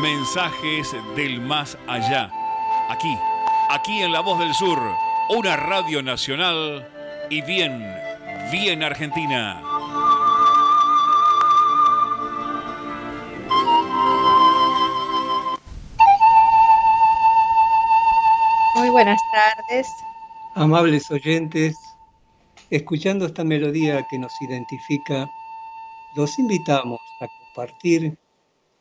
[0.00, 2.30] Mensajes del más allá.
[2.88, 3.16] Aquí,
[3.70, 4.78] aquí en La Voz del Sur,
[5.28, 6.88] una radio nacional
[7.30, 7.84] y bien,
[8.50, 9.62] bien argentina.
[18.76, 19.88] Muy buenas tardes.
[20.54, 21.76] Amables oyentes,
[22.70, 25.30] escuchando esta melodía que nos identifica,
[26.16, 28.16] los invitamos a compartir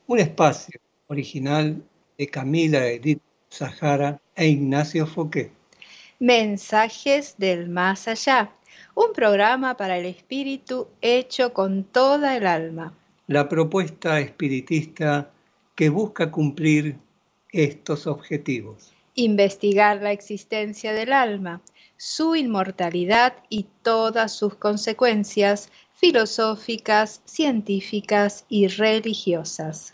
[0.07, 0.79] un espacio
[1.11, 1.83] original
[2.17, 5.51] de Camila Edith Sahara e Ignacio Foquet.
[6.19, 8.53] Mensajes del Más Allá,
[8.95, 12.93] un programa para el espíritu hecho con toda el alma.
[13.27, 15.31] La propuesta espiritista
[15.75, 16.97] que busca cumplir
[17.51, 18.93] estos objetivos.
[19.15, 21.61] Investigar la existencia del alma,
[21.97, 29.93] su inmortalidad y todas sus consecuencias filosóficas, científicas y religiosas.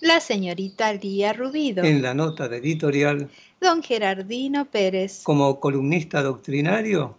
[0.00, 1.84] La señorita Lía Rubido.
[1.84, 3.28] En la nota de editorial.
[3.60, 5.20] Don Gerardino Pérez.
[5.24, 7.18] Como columnista doctrinario.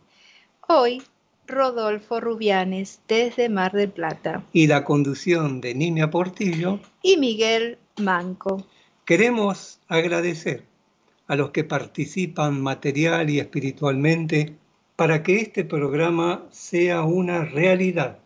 [0.68, 1.04] Hoy,
[1.46, 4.44] Rodolfo Rubianes desde Mar del Plata.
[4.52, 6.80] Y la conducción de Nimia Portillo.
[7.04, 8.66] Y Miguel Manco.
[9.06, 10.66] Queremos agradecer
[11.28, 14.56] a los que participan material y espiritualmente
[14.96, 18.18] para que este programa sea una realidad.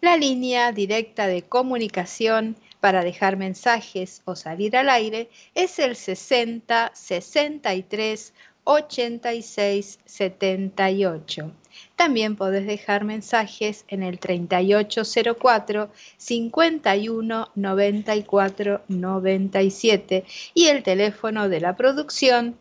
[0.01, 6.91] La línea directa de comunicación para dejar mensajes o salir al aire es el 60
[6.93, 11.51] 63 86 78.
[11.95, 21.75] También podés dejar mensajes en el 3804 51 94 97 y el teléfono de la
[21.75, 22.57] producción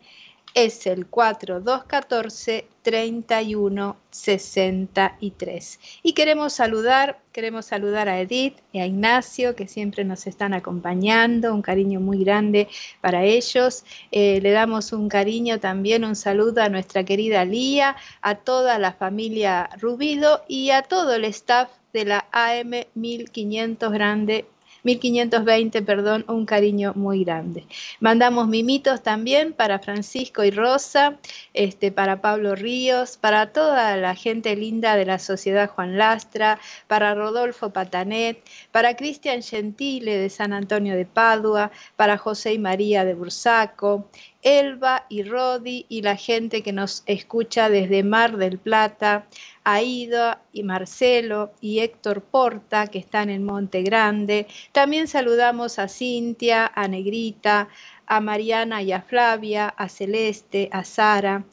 [0.53, 5.79] es el 4214 3163.
[6.01, 11.53] Y queremos saludar, queremos saludar a Edith y a Ignacio que siempre nos están acompañando,
[11.53, 12.67] un cariño muy grande
[13.01, 13.85] para ellos.
[14.11, 18.93] Eh, le damos un cariño también, un saludo a nuestra querida Lía, a toda la
[18.93, 24.47] familia Rubido y a todo el staff de la AM 1500 Grande
[24.83, 27.65] 1520, perdón, un cariño muy grande.
[27.99, 31.17] Mandamos mimitos también para Francisco y Rosa,
[31.53, 37.13] este, para Pablo Ríos, para toda la gente linda de la Sociedad Juan Lastra, para
[37.15, 38.41] Rodolfo Patanet,
[38.71, 44.07] para Cristian Gentile de San Antonio de Padua, para José y María de Bursaco,
[44.41, 49.25] Elba y Rodi y la gente que nos escucha desde Mar del Plata,
[49.73, 54.47] Aida y Marcelo y Héctor Porta que están en Monte Grande.
[54.71, 57.69] También saludamos a Cintia, a Negrita,
[58.05, 61.43] a Mariana y a Flavia, a Celeste, a Sara,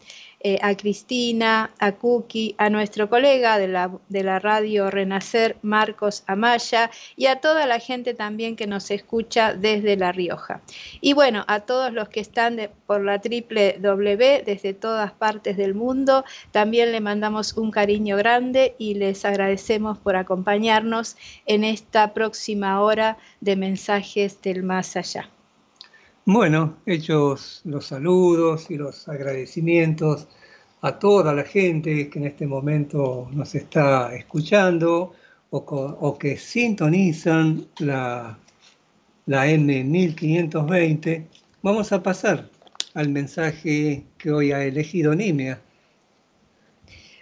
[0.41, 6.25] eh, a Cristina, a Cookie, a nuestro colega de la, de la radio Renacer, Marcos
[6.27, 10.61] Amaya, y a toda la gente también que nos escucha desde La Rioja.
[11.01, 15.75] Y bueno, a todos los que están por la triple W desde todas partes del
[15.75, 21.17] mundo, también le mandamos un cariño grande y les agradecemos por acompañarnos
[21.47, 25.31] en esta próxima hora de mensajes del más allá.
[26.29, 30.27] Bueno, hechos los saludos y los agradecimientos
[30.81, 35.13] a toda la gente que en este momento nos está escuchando
[35.51, 38.37] o, que sintonizan la,
[39.27, 41.27] la M1520,
[41.63, 42.51] vamos a pasar
[42.95, 45.61] al mensaje que hoy ha elegido Nimia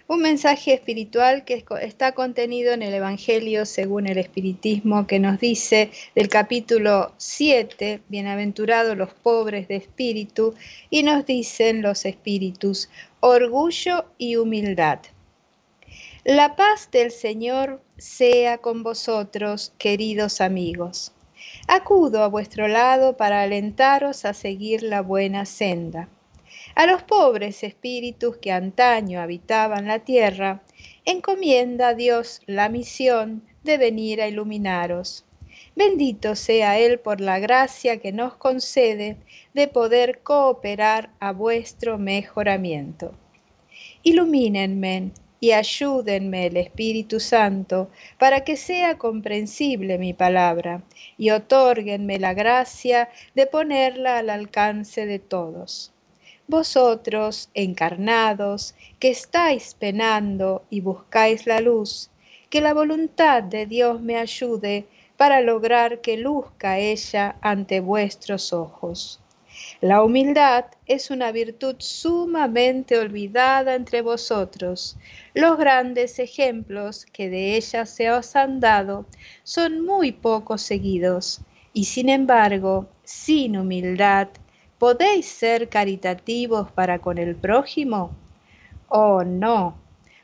[0.06, 5.90] un mensaje espiritual que está contenido en el Evangelio según el Espiritismo que nos dice
[6.14, 10.54] del capítulo 7, bienaventurados los pobres de espíritu,
[10.90, 12.90] y nos dicen los espíritus,
[13.20, 14.98] orgullo y humildad.
[16.24, 21.12] La paz del Señor sea con vosotros, queridos amigos.
[21.66, 26.08] Acudo a vuestro lado para alentaros a seguir la buena senda
[26.74, 30.62] a los pobres espíritus que antaño habitaban la tierra,
[31.04, 35.24] encomienda a Dios la misión de venir a iluminaros.
[35.76, 39.16] Bendito sea Él por la gracia que nos concede
[39.54, 43.14] de poder cooperar a vuestro mejoramiento.
[44.02, 50.82] Ilumínenme y ayúdenme el Espíritu Santo para que sea comprensible mi palabra
[51.18, 55.93] y otórguenme la gracia de ponerla al alcance de todos
[56.46, 62.10] vosotros encarnados, que estáis penando y buscáis la luz,
[62.50, 64.86] que la voluntad de Dios me ayude
[65.16, 69.20] para lograr que luzca ella ante vuestros ojos.
[69.80, 74.96] La humildad es una virtud sumamente olvidada entre vosotros.
[75.32, 79.06] Los grandes ejemplos que de ella se os han dado
[79.44, 81.40] son muy poco seguidos,
[81.72, 84.28] y sin embargo, sin humildad
[84.84, 88.14] ¿Podéis ser caritativos para con el prójimo?
[88.88, 89.78] Oh, no,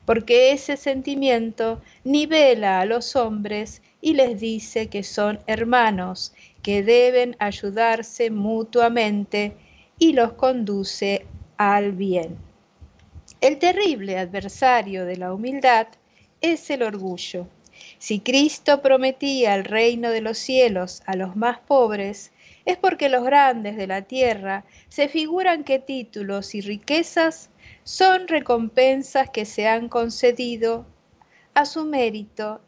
[0.05, 7.37] porque ese sentimiento nivela a los hombres y les dice que son hermanos, que deben
[7.39, 9.57] ayudarse mutuamente
[9.99, 11.25] y los conduce
[11.57, 12.37] al bien.
[13.41, 15.87] El terrible adversario de la humildad
[16.43, 17.47] es el orgullo.
[17.99, 22.31] Si Cristo prometía el reino de los cielos a los más pobres,
[22.71, 27.51] es porque los grandes de la tierra se figuran que títulos y riquezas
[27.85, 30.87] son recompensas que se han concedido
[31.55, 32.61] a su mérito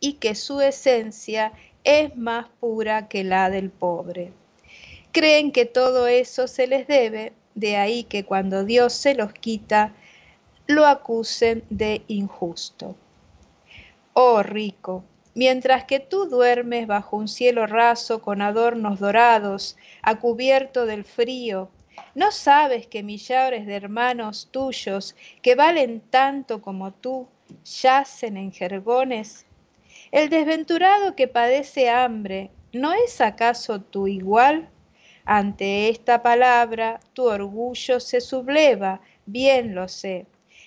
[0.00, 1.52] y que su esencia
[1.84, 4.32] es más pura que la del pobre.
[5.12, 9.94] Creen que todo eso se les debe, de ahí que cuando Dios se los quita,
[10.66, 12.96] lo acusen de injusto.
[14.12, 15.04] Oh rico,
[15.36, 21.68] mientras que tú duermes bajo un cielo raso con adornos dorados, a cubierto del frío,
[22.14, 27.28] ¿no sabes que millares de hermanos tuyos que valen tanto como tú
[27.82, 29.44] yacen en jergones?
[30.10, 34.70] El desventurado que padece hambre, ¿no es acaso tu igual?
[35.26, 40.24] Ante esta palabra tu orgullo se subleva, bien lo sé.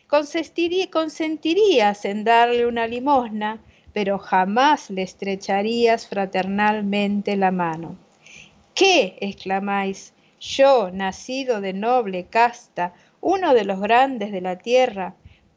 [0.07, 3.59] Consentirías en darle una limosna,
[3.99, 7.97] pero jamás le estrecharías fraternalmente la mano.
[8.73, 9.17] ¿Qué?
[9.19, 15.15] exclamáis, yo, nacido de noble casta, uno de los grandes de la tierra,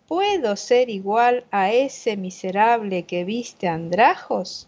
[0.09, 4.67] ¿puedo ser igual a ese miserable que viste andrajos?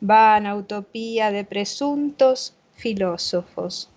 [0.00, 3.90] Van utopía de presuntos filósofos.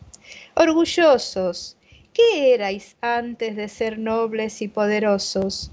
[0.56, 1.78] Orgullosos,
[2.14, 5.70] ¿qué erais antes de ser nobles y poderosos?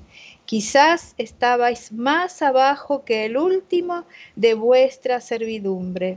[0.49, 6.17] Quizás estabais más abajo que el último de vuestra servidumbre.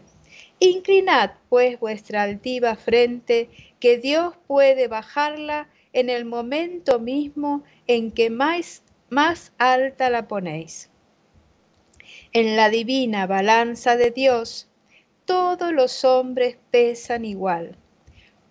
[0.58, 3.50] Inclinad pues vuestra altiva frente,
[3.82, 10.90] que Dios puede bajarla en el momento mismo en que más, más alta la ponéis.
[12.32, 14.70] En la divina balanza de Dios,
[15.26, 17.76] todos los hombres pesan igual.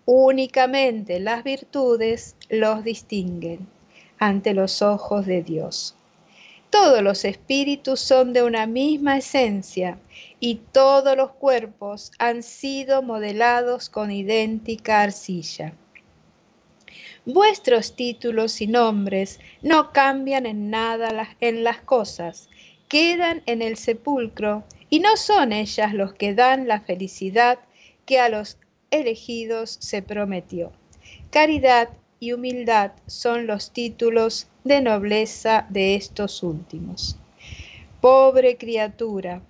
[0.05, 3.80] Únicamente las virtudes los distinguen
[4.21, 5.95] ante los ojos de Dios.
[6.69, 9.97] Todos los espíritus son de una misma esencia
[10.39, 15.73] y todos los cuerpos han sido modelados con idéntica arcilla.
[17.25, 22.47] Vuestros títulos y nombres no cambian en nada en las cosas,
[22.87, 27.57] quedan en el sepulcro y no son ellas los que dan la felicidad
[28.05, 28.59] que a los
[28.91, 30.71] elegidos se prometió.
[31.31, 31.89] Caridad
[32.21, 37.17] y humildad son los títulos de nobleza de estos últimos.
[37.99, 39.41] Pobre criatura,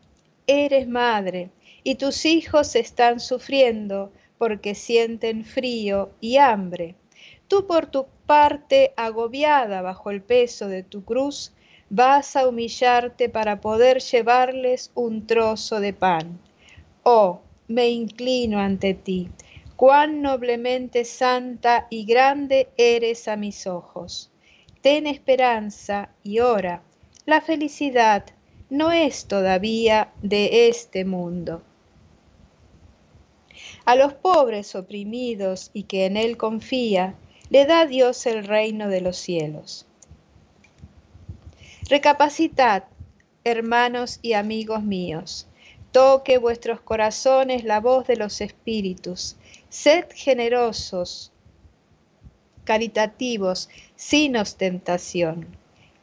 [0.47, 1.49] eres madre
[1.83, 6.95] y tus hijos están sufriendo porque sienten frío y hambre.
[7.49, 11.51] Tú por tu parte, agobiada bajo el peso de tu cruz,
[11.89, 16.39] vas a humillarte para poder llevarles un trozo de pan.
[17.03, 19.29] Oh, me inclino ante ti,
[19.81, 24.29] cuán noblemente santa y grande eres a mis ojos.
[24.81, 26.83] Ten esperanza y ora.
[27.25, 28.25] La felicidad
[28.69, 31.63] no es todavía de este mundo.
[33.83, 37.15] A los pobres oprimidos y que en Él confía,
[37.50, 39.88] le da Dios el reino de los cielos.
[41.89, 42.83] Recapacitad,
[43.43, 45.47] hermanos y amigos míos,
[45.91, 49.38] toque vuestros corazones la voz de los espíritus,
[49.71, 51.31] sed generosos,
[52.65, 55.47] caritativos, sin ostentación,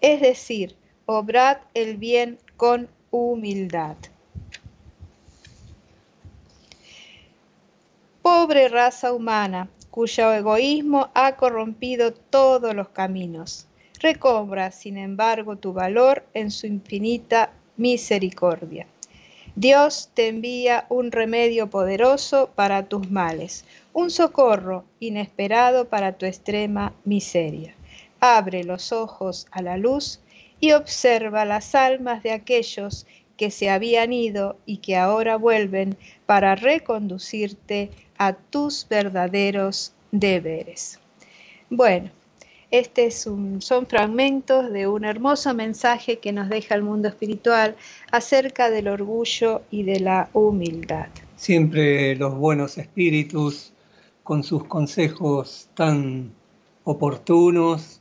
[0.01, 0.75] es decir,
[1.07, 3.97] obrad el bien con humildad.
[8.23, 13.67] Pobre raza humana, cuyo egoísmo ha corrompido todos los caminos.
[14.01, 18.87] Recobra, sin embargo, tu valor en su infinita misericordia.
[19.61, 26.95] Dios te envía un remedio poderoso para tus males, un socorro inesperado para tu extrema
[27.05, 27.75] miseria.
[28.21, 30.21] Abre los ojos a la luz
[30.61, 33.05] y observa las almas de aquellos
[33.37, 41.01] que se habían ido y que ahora vuelven para reconducirte a tus verdaderos deberes.
[41.69, 42.11] Bueno,
[42.71, 47.77] este son fragmentos de un hermoso mensaje que nos deja el mundo espiritual
[48.11, 51.09] acerca del orgullo y de la humildad.
[51.37, 53.73] Siempre los buenos espíritus,
[54.23, 56.31] con sus consejos tan
[56.85, 58.01] oportunos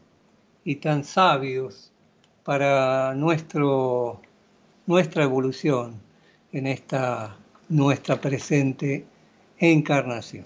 [0.66, 1.92] y tan sabios
[2.44, 4.22] para nuestro,
[4.86, 6.02] nuestra evolución
[6.52, 7.38] en esta
[7.70, 9.06] nuestra presente
[9.58, 10.46] encarnación.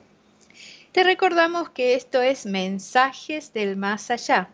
[0.91, 4.50] Te recordamos que esto es Mensajes del Más Allá,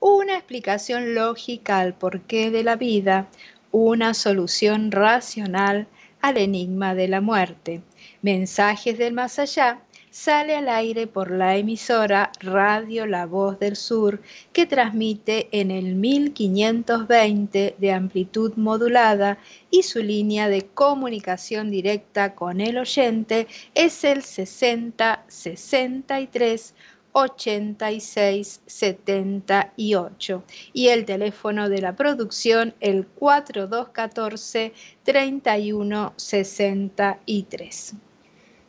[0.00, 3.28] una explicación lógica al porqué de la vida,
[3.70, 5.86] una solución racional
[6.20, 7.82] al enigma de la muerte.
[8.20, 9.78] Mensajes del Más Allá
[10.16, 14.22] sale al aire por la emisora Radio La Voz del Sur,
[14.54, 19.36] que transmite en el 1520 de amplitud modulada
[19.70, 26.74] y su línea de comunicación directa con el oyente es el 60 63
[27.12, 34.72] 86 78 y el teléfono de la producción el 4214
[35.04, 37.94] 31 63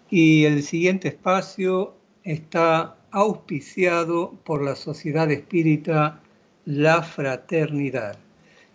[0.09, 6.19] y el siguiente espacio está auspiciado por la Sociedad Espírita
[6.65, 8.17] La Fraternidad,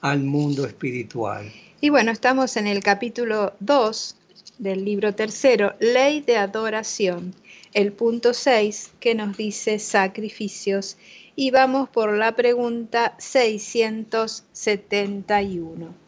[0.00, 1.50] al mundo espiritual.
[1.80, 4.16] Y bueno, estamos en el capítulo 2
[4.58, 7.36] del libro tercero, Ley de Adoración,
[7.72, 10.96] el punto 6 que nos dice sacrificios.
[11.36, 16.07] Y vamos por la pregunta 671.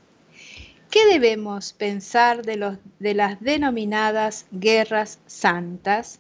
[0.91, 6.19] ¿Qué debemos pensar de, los, de las denominadas guerras santas?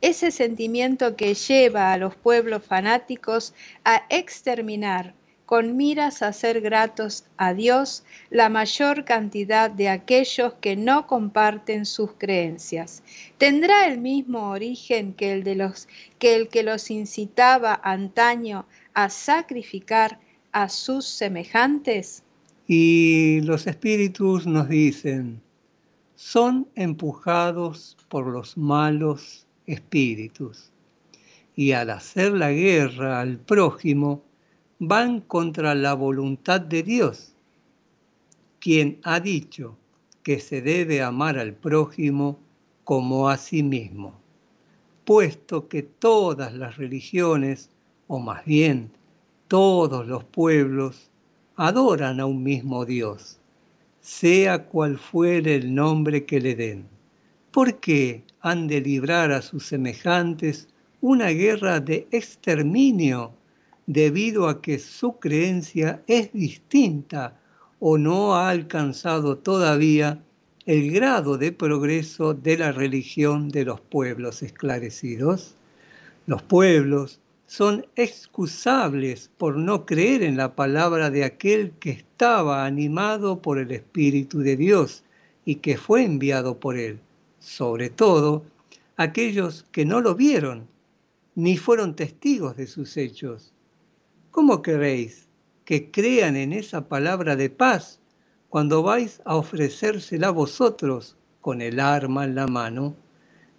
[0.00, 5.14] Ese sentimiento que lleva a los pueblos fanáticos a exterminar
[5.46, 11.86] con miras a ser gratos a Dios la mayor cantidad de aquellos que no comparten
[11.86, 13.04] sus creencias.
[13.38, 15.86] ¿Tendrá el mismo origen que el, de los,
[16.18, 20.18] que, el que los incitaba antaño a sacrificar
[20.50, 22.24] a sus semejantes?
[22.72, 25.42] Y los espíritus nos dicen,
[26.14, 30.70] son empujados por los malos espíritus.
[31.56, 34.22] Y al hacer la guerra al prójimo,
[34.78, 37.34] van contra la voluntad de Dios,
[38.60, 39.76] quien ha dicho
[40.22, 42.38] que se debe amar al prójimo
[42.84, 44.14] como a sí mismo,
[45.04, 47.68] puesto que todas las religiones,
[48.06, 48.92] o más bien
[49.48, 51.09] todos los pueblos,
[51.62, 53.38] adoran a un mismo Dios,
[54.00, 56.88] sea cual fuere el nombre que le den.
[57.50, 60.68] ¿Por qué han de librar a sus semejantes
[61.02, 63.34] una guerra de exterminio
[63.86, 67.38] debido a que su creencia es distinta
[67.78, 70.18] o no ha alcanzado todavía
[70.64, 75.56] el grado de progreso de la religión de los pueblos esclarecidos?
[76.26, 83.42] Los pueblos son excusables por no creer en la palabra de aquel que estaba animado
[83.42, 85.02] por el Espíritu de Dios
[85.44, 87.00] y que fue enviado por él,
[87.40, 88.44] sobre todo
[88.96, 90.68] aquellos que no lo vieron
[91.34, 93.52] ni fueron testigos de sus hechos.
[94.30, 95.26] ¿Cómo queréis
[95.64, 97.98] que crean en esa palabra de paz
[98.48, 102.94] cuando vais a ofrecérsela vosotros con el arma en la mano?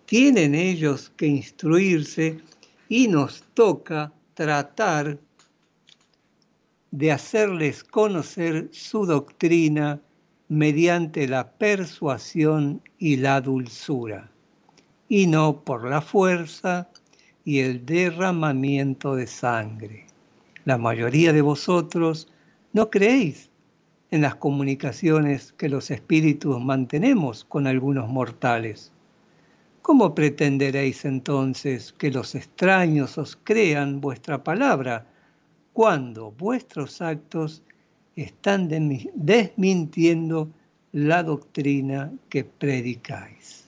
[0.05, 2.39] Tienen ellos que instruirse
[2.91, 5.17] y nos toca tratar
[6.91, 10.01] de hacerles conocer su doctrina
[10.49, 14.29] mediante la persuasión y la dulzura,
[15.07, 16.89] y no por la fuerza
[17.45, 20.05] y el derramamiento de sangre.
[20.65, 22.27] La mayoría de vosotros
[22.73, 23.49] no creéis
[24.09, 28.91] en las comunicaciones que los espíritus mantenemos con algunos mortales
[29.81, 35.07] ¿Cómo pretenderéis entonces que los extraños os crean vuestra palabra
[35.73, 37.63] cuando vuestros actos
[38.15, 38.69] están
[39.15, 40.49] desmintiendo
[40.91, 43.65] la doctrina que predicáis?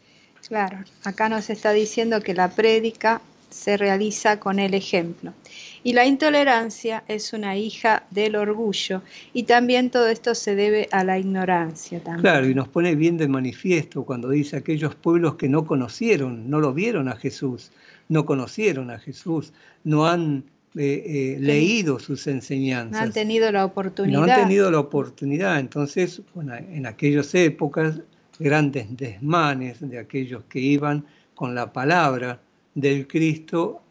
[0.48, 5.34] Claro, acá nos está diciendo que la prédica se realiza con el ejemplo.
[5.84, 9.02] Y la intolerancia es una hija del orgullo
[9.34, 12.02] y también todo esto se debe a la ignorancia.
[12.02, 12.22] También.
[12.22, 16.60] Claro, y nos pone bien de manifiesto cuando dice aquellos pueblos que no conocieron, no
[16.60, 17.72] lo vieron a Jesús,
[18.08, 19.52] no conocieron a Jesús,
[19.84, 22.92] no han eh, eh, leído sus enseñanzas.
[22.92, 24.20] No han tenido la oportunidad.
[24.20, 25.60] No han tenido la oportunidad.
[25.60, 28.00] Entonces, en aquellas épocas,
[28.40, 32.40] grandes desmanes de aquellos que iban con la palabra
[32.74, 33.82] del Cristo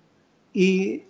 [0.53, 1.03] y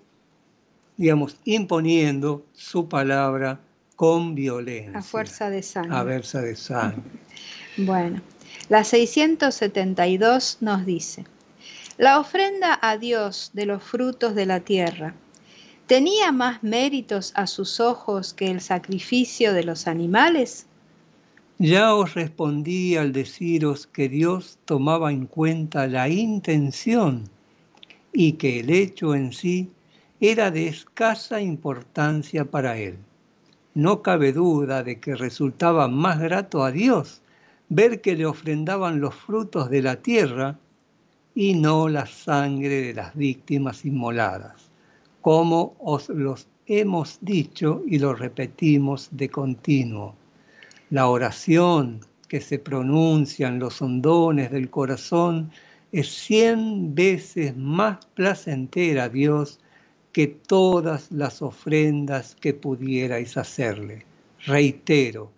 [0.97, 3.61] digamos, imponiendo su palabra
[3.97, 4.99] con violencia.
[4.99, 5.97] A fuerza de sangre.
[5.97, 7.03] A fuerza de sangre.
[7.79, 8.21] Bueno,
[8.69, 11.25] la 672 nos dice,
[11.97, 15.15] la ofrenda a Dios de los frutos de la tierra,
[15.87, 20.67] ¿tenía más méritos a sus ojos que el sacrificio de los animales?
[21.59, 27.25] Ya os respondí al deciros que Dios tomaba en cuenta la intención
[28.13, 29.71] y que el hecho en sí
[30.25, 32.97] era de escasa importancia para él.
[33.75, 37.23] No cabe duda de que resultaba más grato a Dios
[37.69, 40.61] ver que le ofrendaban los frutos de la tierra
[41.35, 44.71] y no la sangre de las víctimas inmoladas,
[45.21, 50.15] como os los hemos dicho y lo repetimos de continuo.
[50.91, 55.51] La oración que se pronuncia en los hondones del corazón
[55.91, 59.59] es cien veces más placentera a Dios
[60.13, 64.05] que todas las ofrendas que pudierais hacerle.
[64.45, 65.31] Reitero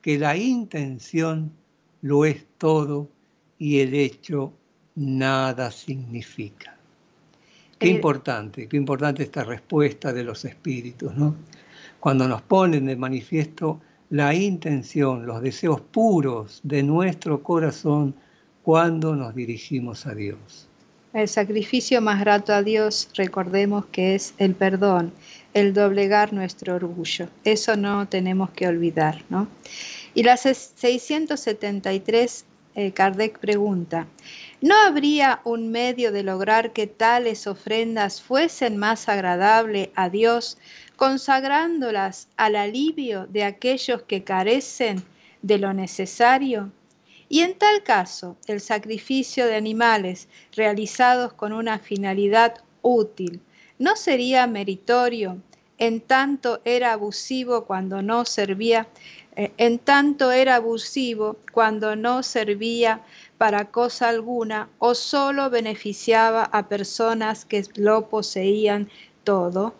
[0.00, 1.52] que la intención
[2.00, 3.08] lo es todo
[3.58, 4.52] y el hecho
[4.94, 6.76] nada significa.
[7.78, 11.34] Qué importante, qué importante esta respuesta de los espíritus, ¿no?
[11.98, 18.14] Cuando nos ponen de manifiesto la intención, los deseos puros de nuestro corazón
[18.62, 20.68] cuando nos dirigimos a Dios.
[21.12, 25.12] El sacrificio más grato a Dios, recordemos que es el perdón,
[25.52, 27.28] el doblegar nuestro orgullo.
[27.44, 29.46] Eso no tenemos que olvidar, ¿no?
[30.14, 34.06] Y la 673, eh, Kardec pregunta,
[34.62, 40.56] ¿no habría un medio de lograr que tales ofrendas fuesen más agradables a Dios,
[40.96, 45.04] consagrándolas al alivio de aquellos que carecen
[45.42, 46.72] de lo necesario?
[47.32, 53.40] Y en tal caso, el sacrificio de animales realizados con una finalidad útil
[53.78, 55.38] no sería meritorio,
[55.78, 58.86] en tanto era abusivo cuando no servía,
[59.34, 63.00] eh, en tanto era abusivo cuando no servía
[63.38, 68.90] para cosa alguna o solo beneficiaba a personas que lo poseían
[69.24, 69.74] todo.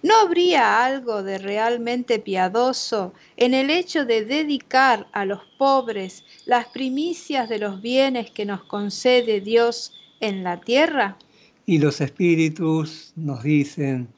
[0.00, 6.66] ¿No habría algo de realmente piadoso en el hecho de dedicar a los pobres las
[6.66, 11.18] primicias de los bienes que nos concede Dios en la tierra?
[11.66, 14.08] Y los espíritus nos dicen,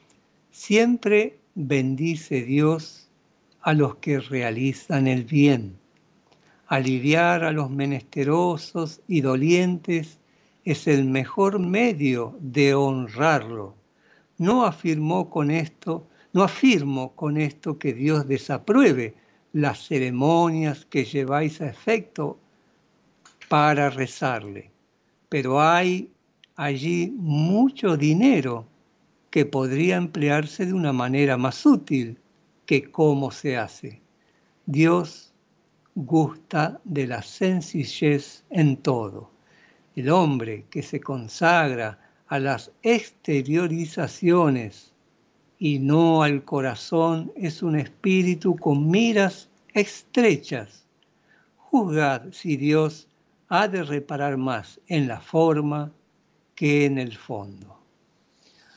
[0.50, 3.08] siempre bendice Dios
[3.62, 5.78] a los que realizan el bien.
[6.66, 10.18] Aliviar a los menesterosos y dolientes
[10.62, 13.79] es el mejor medio de honrarlo
[14.40, 19.14] no afirmó con esto, no afirmo con esto que Dios desapruebe
[19.52, 22.38] las ceremonias que lleváis a efecto
[23.50, 24.70] para rezarle.
[25.28, 26.10] Pero hay
[26.56, 28.66] allí mucho dinero
[29.28, 32.18] que podría emplearse de una manera más útil
[32.64, 34.00] que cómo se hace.
[34.64, 35.34] Dios
[35.94, 39.30] gusta de la sencillez en todo.
[39.96, 41.99] El hombre que se consagra
[42.30, 44.92] a las exteriorizaciones
[45.58, 50.86] y no al corazón es un espíritu con miras estrechas.
[51.56, 53.08] Juzgad si Dios
[53.48, 55.90] ha de reparar más en la forma
[56.54, 57.80] que en el fondo.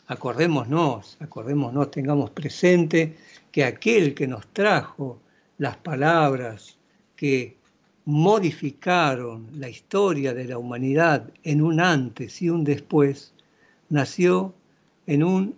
[0.08, 3.16] Acordémonos, acordémonos, tengamos presente
[3.52, 5.20] que aquel que nos trajo
[5.60, 6.76] las palabras
[7.16, 7.56] que
[8.06, 13.32] modificaron la historia de la humanidad en un antes y un después,
[13.94, 14.56] nació
[15.06, 15.56] en un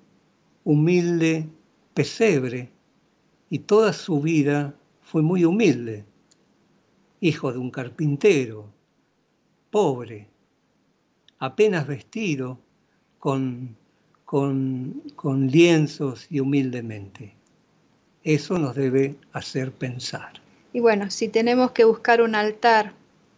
[0.65, 1.47] humilde
[1.93, 2.69] pesebre
[3.49, 6.03] y toda su vida fue muy humilde,
[7.21, 8.65] hijo de un carpintero,
[9.71, 10.27] pobre,
[11.39, 12.59] apenas vestido,
[13.19, 13.77] con,
[14.25, 15.01] con,
[15.49, 17.33] lienzos y humildemente.
[18.25, 20.33] Eso nos debe hacer pensar.
[20.73, 22.93] Y bueno, si tenemos que buscar un altar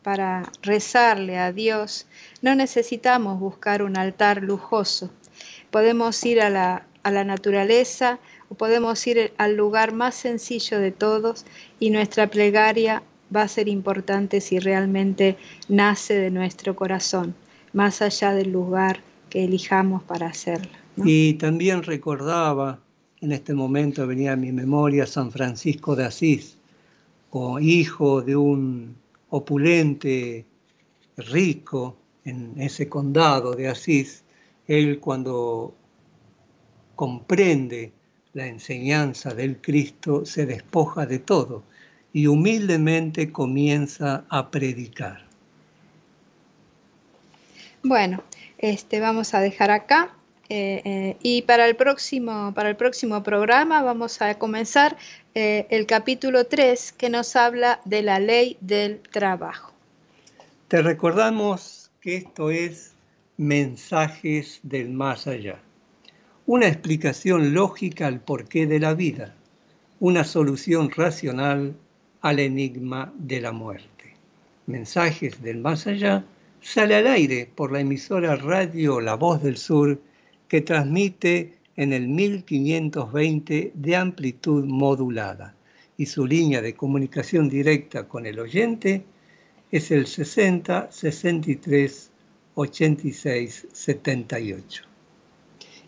[0.07, 2.05] para rezarle a Dios,
[2.41, 5.09] no necesitamos buscar un altar lujoso.
[5.69, 8.17] Podemos ir a la, a la naturaleza
[8.47, 11.45] o podemos ir al lugar más sencillo de todos
[11.81, 13.03] y nuestra plegaria
[13.35, 15.35] va a ser importante si realmente
[15.67, 17.35] nace de nuestro corazón,
[17.73, 20.71] más allá del lugar que elijamos para hacerlo.
[21.03, 22.79] Y también recordaba,
[23.19, 26.57] en este momento venía a mi memoria San Francisco de Asís,
[27.29, 28.95] o hijo de un
[29.29, 30.45] opulente
[31.17, 34.23] rico en ese condado de Asís,
[34.67, 35.73] él cuando
[36.95, 37.93] comprende
[38.33, 41.63] la enseñanza del Cristo se despoja de todo
[42.13, 45.25] y humildemente comienza a predicar.
[47.83, 48.23] Bueno,
[48.57, 50.16] este, vamos a dejar acá.
[50.49, 54.95] Eh, eh, y para el, próximo, para el próximo programa vamos a comenzar
[55.35, 59.73] eh, el capítulo 3 que nos habla de la ley del trabajo.
[60.69, 62.93] Te recordamos que esto es
[63.35, 65.59] mensajes del más allá,
[66.45, 69.35] una explicación lógica al porqué de la vida,
[69.99, 71.75] una solución racional
[72.21, 74.15] al enigma de la muerte.
[74.65, 76.23] Mensajes del más allá
[76.61, 79.99] sale al aire por la emisora radio La Voz del Sur
[80.47, 85.55] que transmite en el 1520 de amplitud modulada
[85.97, 89.03] y su línea de comunicación directa con el oyente
[89.71, 92.11] es el 60 63
[92.55, 94.83] 86 78.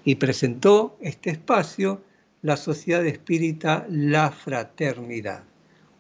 [0.06, 2.02] Y presentó este espacio
[2.42, 5.44] la Sociedad Espírita La Fraternidad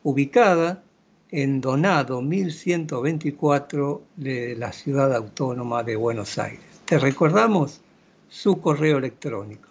[0.03, 0.83] ubicada
[1.31, 6.61] en Donado 1124 de la ciudad autónoma de Buenos Aires.
[6.85, 7.81] Te recordamos
[8.29, 9.69] su correo electrónico,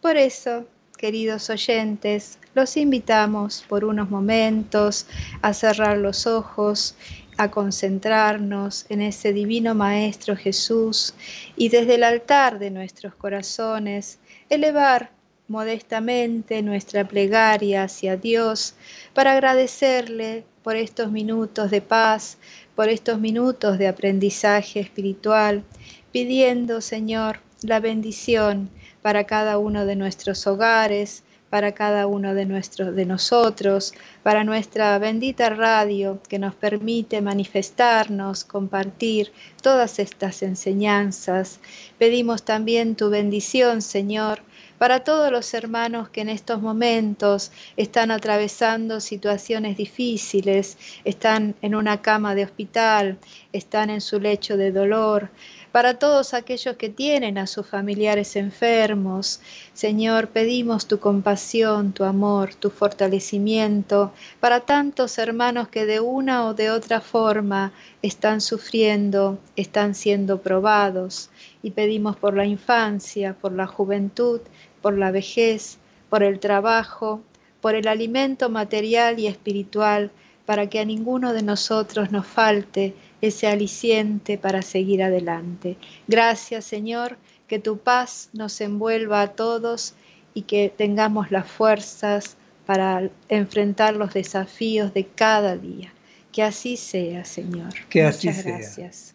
[0.00, 0.64] Por eso,
[0.96, 5.06] queridos oyentes, los invitamos por unos momentos
[5.42, 6.96] a cerrar los ojos,
[7.36, 11.14] a concentrarnos en ese divino Maestro Jesús
[11.54, 15.10] y desde el altar de nuestros corazones elevar
[15.46, 18.74] modestamente nuestra plegaria hacia Dios
[19.12, 22.38] para agradecerle por estos minutos de paz,
[22.74, 25.62] por estos minutos de aprendizaje espiritual,
[26.10, 28.70] pidiendo, Señor, la bendición
[29.02, 31.22] para cada uno de nuestros hogares,
[31.52, 38.44] para cada uno de, nuestros, de nosotros, para nuestra bendita radio que nos permite manifestarnos,
[38.44, 41.60] compartir todas estas enseñanzas.
[41.98, 44.40] Pedimos también tu bendición, Señor,
[44.78, 52.00] para todos los hermanos que en estos momentos están atravesando situaciones difíciles, están en una
[52.00, 53.18] cama de hospital,
[53.52, 55.28] están en su lecho de dolor,
[55.72, 59.40] para todos aquellos que tienen a sus familiares enfermos.
[59.72, 66.54] Señor, pedimos tu compasión, tu amor, tu fortalecimiento para tantos hermanos que de una o
[66.54, 71.30] de otra forma están sufriendo, están siendo probados.
[71.62, 74.40] Y pedimos por la infancia, por la juventud,
[74.82, 75.78] por la vejez,
[76.10, 77.22] por el trabajo,
[77.62, 80.10] por el alimento material y espiritual
[80.44, 85.78] para que a ninguno de nosotros nos falte ese aliciente para seguir adelante.
[86.06, 87.16] Gracias Señor,
[87.48, 89.94] que tu paz nos envuelva a todos
[90.34, 95.92] y que tengamos las fuerzas para enfrentar los desafíos de cada día.
[96.30, 97.72] Que así sea, Señor.
[97.88, 99.14] Que Muchas así gracias.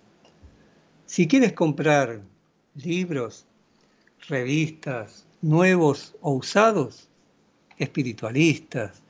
[1.05, 2.21] Si quieres comprar
[2.75, 3.45] libros,
[4.27, 7.09] revistas, nuevos o usados,
[7.77, 9.01] espiritualistas,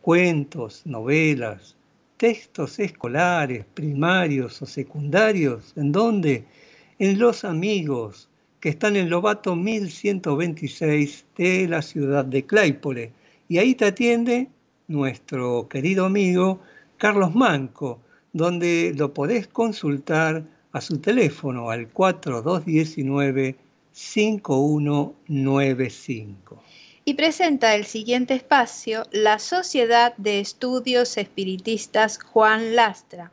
[0.00, 1.75] cuentos, novelas,
[2.16, 6.46] textos escolares, primarios o secundarios, ¿en dónde?
[6.98, 13.12] En Los Amigos, que están en Lobato 1126 de la ciudad de Claypole.
[13.48, 14.48] Y ahí te atiende
[14.88, 16.60] nuestro querido amigo
[16.96, 18.00] Carlos Manco,
[18.32, 23.56] donde lo podés consultar a su teléfono al 4219
[23.92, 26.62] 5195.
[27.08, 33.30] Y presenta el siguiente espacio la Sociedad de Estudios Espiritistas Juan Lastra,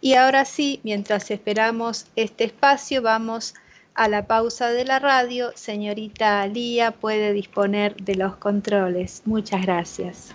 [0.00, 3.54] Y ahora sí, mientras esperamos este espacio, vamos
[3.94, 5.52] a la pausa de la radio.
[5.54, 9.22] Señorita Alía puede disponer de los controles.
[9.24, 10.34] Muchas gracias.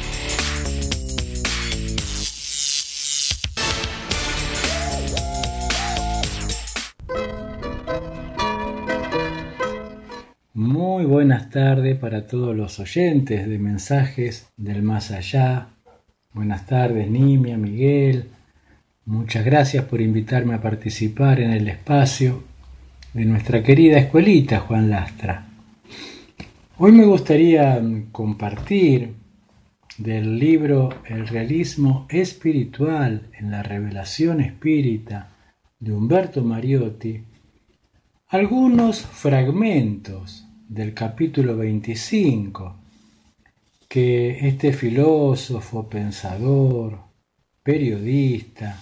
[10.53, 15.69] Muy buenas tardes para todos los oyentes de mensajes del más allá.
[16.33, 18.25] Buenas tardes Nimia, Miguel.
[19.05, 22.43] Muchas gracias por invitarme a participar en el espacio
[23.13, 25.47] de nuestra querida escuelita Juan Lastra.
[26.79, 29.13] Hoy me gustaría compartir
[29.97, 35.29] del libro El realismo espiritual en la revelación espírita
[35.79, 37.23] de Humberto Mariotti
[38.31, 42.77] algunos fragmentos del capítulo 25
[43.89, 46.97] que este filósofo, pensador,
[47.61, 48.79] periodista,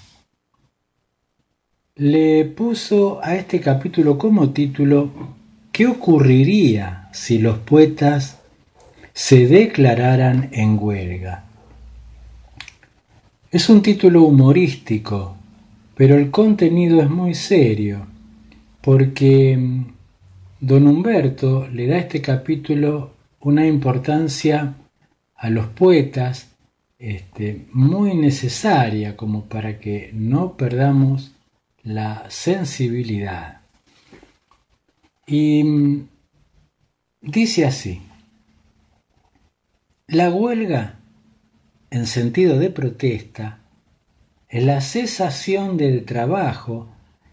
[1.96, 5.10] le puso a este capítulo como título
[5.72, 8.42] ¿Qué ocurriría si los poetas
[9.14, 11.46] se declararan en huelga?
[13.50, 15.36] Es un título humorístico,
[15.96, 18.09] pero el contenido es muy serio
[18.82, 19.86] porque mm,
[20.60, 24.76] don Humberto le da a este capítulo una importancia
[25.36, 26.50] a los poetas
[26.98, 31.32] este, muy necesaria como para que no perdamos
[31.82, 33.62] la sensibilidad.
[35.26, 36.08] Y mm,
[37.22, 38.02] dice así,
[40.08, 41.00] la huelga,
[41.92, 43.60] en sentido de protesta,
[44.50, 46.90] es la cesación del trabajo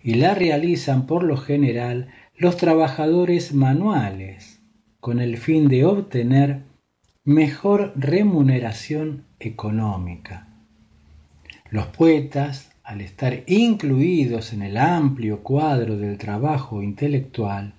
[0.06, 4.60] y la realizan por lo general los trabajadores manuales
[5.00, 6.62] con el fin de obtener
[7.24, 10.46] mejor remuneración económica.
[11.70, 17.74] Los poetas, al estar incluidos en el amplio cuadro del trabajo intelectual,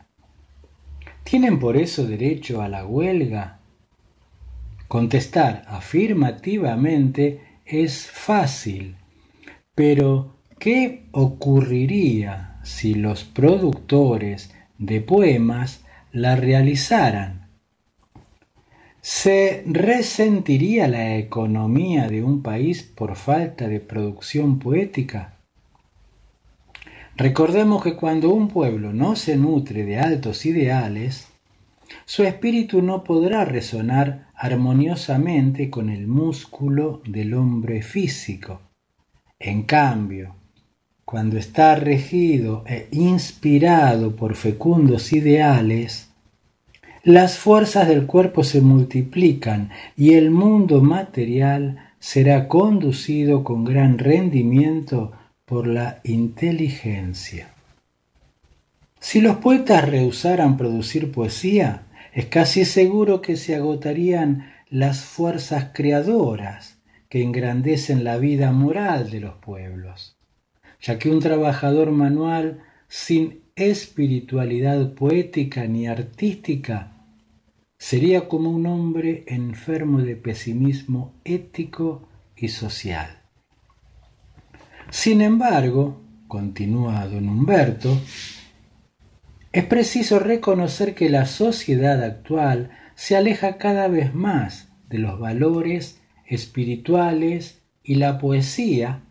[1.23, 3.59] ¿tienen por eso derecho a la huelga?
[4.89, 8.97] Contestar afirmativamente es fácil,
[9.73, 17.49] pero ¿qué ocurriría si los productores de poemas la realizaran?
[19.01, 25.37] ¿Se resentiría la economía de un país por falta de producción poética?
[27.15, 31.29] Recordemos que cuando un pueblo no se nutre de altos ideales,
[32.05, 38.61] su espíritu no podrá resonar armoniosamente con el músculo del hombre físico.
[39.39, 40.36] En cambio,
[41.07, 46.09] cuando está regido e inspirado por fecundos ideales,
[47.01, 55.13] las fuerzas del cuerpo se multiplican y el mundo material será conducido con gran rendimiento
[55.45, 57.51] por la inteligencia.
[58.99, 66.79] Si los poetas rehusaran producir poesía, es casi seguro que se agotarían las fuerzas creadoras
[67.07, 70.16] que engrandecen la vida moral de los pueblos,
[70.81, 76.93] ya que un trabajador manual sin espiritualidad poética ni artística
[77.77, 83.21] sería como un hombre enfermo de pesimismo ético y social.
[84.89, 87.97] Sin embargo, continúa don Humberto,
[89.51, 95.99] es preciso reconocer que la sociedad actual se aleja cada vez más de los valores
[96.25, 99.03] espirituales y la poesía,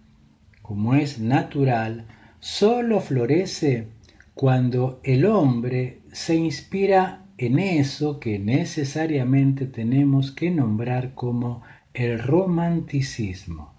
[0.67, 2.07] como es natural,
[2.41, 3.87] sólo florece
[4.35, 11.63] cuando el hombre se inspira en eso que necesariamente tenemos que nombrar como
[11.95, 13.73] el romanticismo.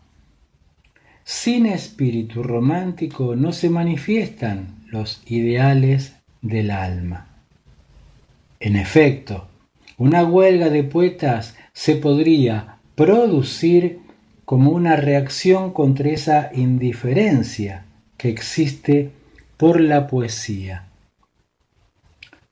[1.25, 7.27] Sin espíritu romántico no se manifiestan los ideales del alma.
[8.61, 9.49] En efecto,
[9.97, 14.06] una huelga de poetas se podría producir
[14.47, 17.83] como una reacción contra esa indiferencia
[18.15, 19.11] que existe
[19.57, 20.87] por la poesía.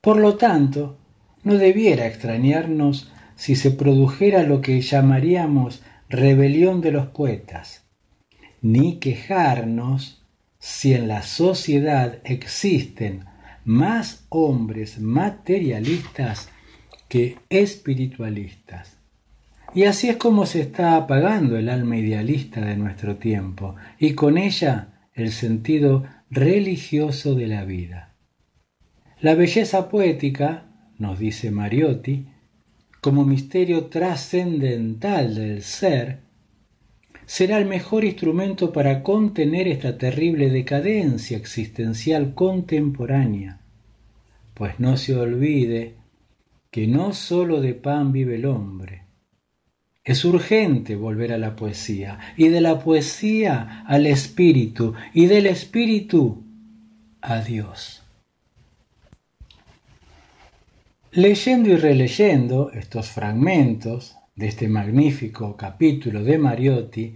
[0.02, 0.98] Por lo tanto,
[1.42, 7.86] no debiera extrañarnos si se produjera lo que llamaríamos rebelión de los poetas,
[8.60, 10.22] ni quejarnos
[10.58, 13.24] si en la sociedad existen
[13.64, 16.50] más hombres materialistas
[17.08, 18.95] que espiritualistas.
[19.74, 24.38] Y así es como se está apagando el alma idealista de nuestro tiempo y con
[24.38, 28.14] ella el sentido religioso de la vida.
[29.20, 30.64] La belleza poética,
[30.98, 32.26] nos dice Mariotti,
[33.00, 36.20] como misterio trascendental del ser,
[37.24, 43.60] será el mejor instrumento para contener esta terrible decadencia existencial contemporánea,
[44.54, 45.94] pues no se olvide
[46.70, 49.05] que no sólo de pan vive el hombre.
[50.06, 56.44] Es urgente volver a la poesía, y de la poesía al espíritu, y del espíritu
[57.20, 58.04] a Dios.
[61.10, 67.14] Leyendo y releyendo estos fragmentos de este magnífico capítulo de Mariotti,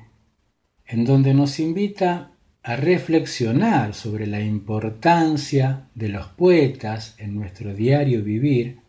[0.84, 2.32] en donde nos invita
[2.64, 8.80] a reflexionar sobre la importancia de los poetas en nuestro diario vivir,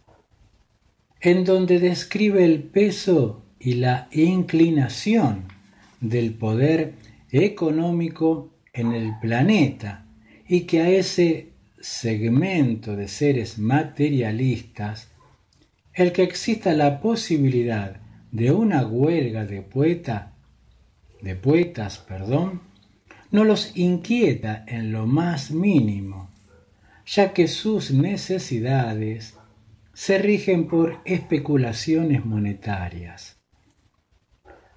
[1.20, 5.46] en donde describe el peso y la inclinación
[6.00, 6.96] del poder
[7.32, 10.06] económico en el planeta
[10.48, 15.12] y que a ese segmento de seres materialistas,
[15.94, 20.34] el que exista la posibilidad de una huelga de poeta,
[21.22, 22.62] de poetas, perdón,
[23.30, 26.32] no los inquieta en lo más mínimo,
[27.06, 29.36] ya que sus necesidades
[29.94, 33.41] se rigen por especulaciones monetarias.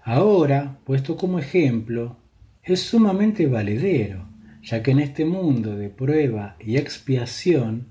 [0.05, 2.19] Ahora, puesto como ejemplo,
[2.63, 4.29] es sumamente valedero,
[4.63, 7.89] ya que en este mundo de prueba y expiación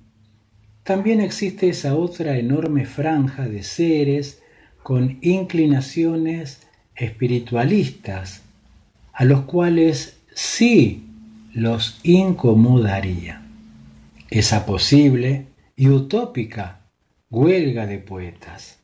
[0.83, 4.43] también existe esa otra enorme franja de seres
[4.83, 8.43] con inclinaciones espiritualistas,
[9.11, 11.05] a los cuales sí
[11.51, 13.41] los incomodaría.
[14.29, 16.81] Esa posible y utópica
[17.31, 18.77] huelga de poetas.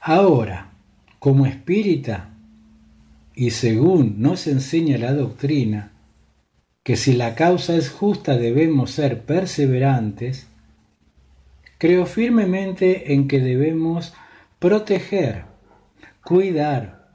[0.00, 0.75] Ahora,
[1.26, 2.30] como espírita,
[3.34, 5.90] y según nos enseña la doctrina,
[6.84, 10.46] que si la causa es justa debemos ser perseverantes,
[11.78, 14.14] creo firmemente en que debemos
[14.60, 15.46] proteger,
[16.24, 17.10] cuidar,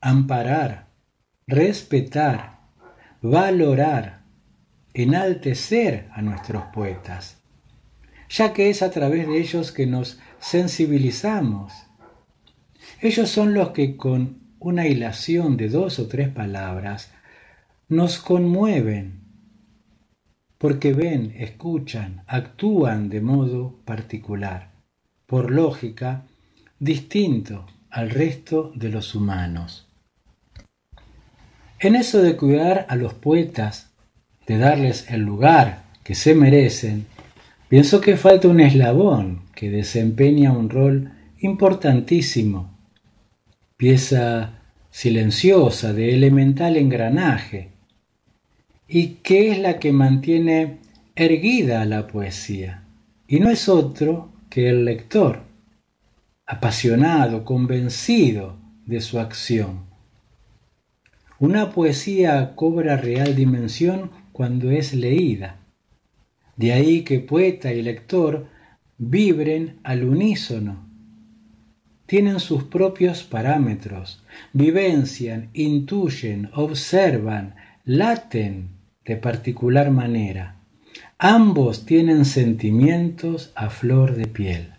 [0.00, 0.90] amparar,
[1.48, 2.60] respetar,
[3.22, 4.22] valorar,
[4.94, 7.42] enaltecer a nuestros poetas,
[8.28, 11.87] ya que es a través de ellos que nos sensibilizamos.
[13.00, 17.12] Ellos son los que con una hilación de dos o tres palabras
[17.88, 19.20] nos conmueven,
[20.58, 24.72] porque ven, escuchan, actúan de modo particular,
[25.26, 26.26] por lógica,
[26.80, 29.86] distinto al resto de los humanos.
[31.78, 33.92] En eso de cuidar a los poetas,
[34.48, 37.06] de darles el lugar que se merecen,
[37.68, 42.77] pienso que falta un eslabón que desempeña un rol importantísimo,
[43.78, 44.58] pieza
[44.90, 47.70] silenciosa de elemental engranaje,
[48.88, 50.78] y que es la que mantiene
[51.14, 52.82] erguida la poesía,
[53.28, 55.42] y no es otro que el lector,
[56.44, 59.86] apasionado, convencido de su acción.
[61.38, 65.60] Una poesía cobra real dimensión cuando es leída.
[66.56, 68.48] De ahí que poeta y lector
[68.96, 70.87] vibren al unísono.
[72.08, 74.22] Tienen sus propios parámetros,
[74.54, 77.54] vivencian, intuyen, observan,
[77.84, 78.70] laten
[79.04, 80.56] de particular manera.
[81.18, 84.72] Ambos tienen sentimientos a flor de piel.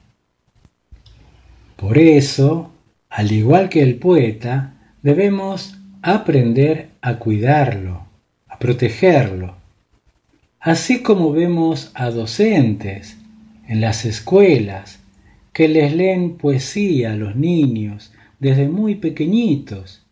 [1.76, 2.72] Por eso,
[3.12, 4.74] al igual que el poeta,
[5.04, 8.08] debemos aprender a cuidarlo,
[8.48, 9.56] a protegerlo.
[10.60, 13.18] Así como vemos a docentes
[13.68, 14.99] en las escuelas
[15.60, 20.08] que les leen poesía a los niños desde muy pequeñitos.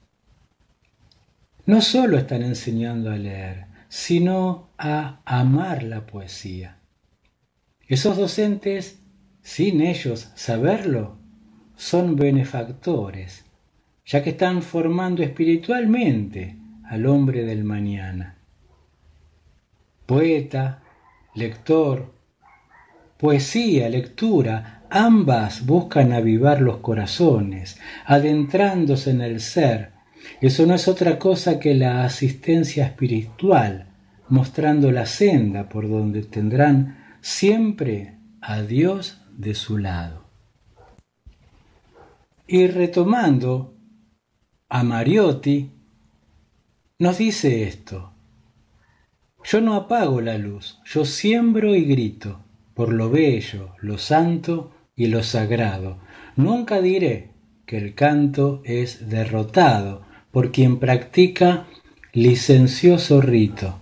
[1.66, 6.80] No solo están enseñando a leer, sino a amar la poesía.
[7.88, 9.00] Esos docentes,
[9.41, 11.16] sin ellos saberlo,
[11.78, 13.45] son benefactores,
[14.06, 18.36] ya que están formando espiritualmente al hombre del mañana.
[20.06, 20.84] Poeta,
[21.36, 22.16] lector,
[23.18, 29.91] poesía, lectura, ambas buscan avivar los corazones, adentrándose en el ser.
[30.41, 33.88] Eso no es otra cosa que la asistencia espiritual,
[34.30, 40.26] mostrando la senda por donde tendrán siempre a Dios de su lado.
[42.45, 43.76] Y retomando
[44.70, 45.72] a Mariotti,
[46.99, 48.13] nos dice esto.
[49.43, 52.47] Yo no apago la luz, yo siembro y grito
[52.78, 55.97] por lo bello, lo santo y lo sagrado.
[56.36, 57.32] Nunca diré
[57.65, 61.65] que el canto es derrotado por quien practica
[62.13, 63.80] licencioso rito.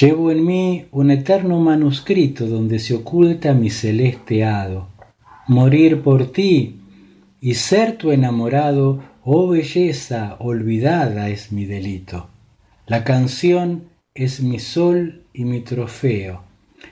[0.00, 4.88] Llevo en mí un eterno manuscrito donde se oculta mi celeste hado.
[5.46, 6.80] Morir por ti
[7.38, 12.28] y ser tu enamorado, oh belleza olvidada es mi delito.
[12.86, 16.43] La canción es mi sol y mi trofeo,